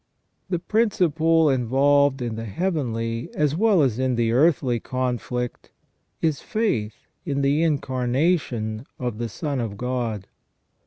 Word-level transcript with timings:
The 0.49 0.57
principle 0.57 1.47
involved 1.51 2.23
in 2.23 2.35
the 2.35 2.45
heavenly 2.45 3.29
as 3.35 3.55
well 3.55 3.83
as 3.83 3.99
in 3.99 4.15
the 4.15 4.31
earthly 4.31 4.79
conflict 4.79 5.69
is 6.23 6.41
faith 6.41 7.05
in 7.23 7.41
the 7.43 7.61
Incarnation 7.61 8.87
of 8.97 9.19
the 9.19 9.29
Son 9.29 9.59
of 9.59 9.77
God. 9.77 10.25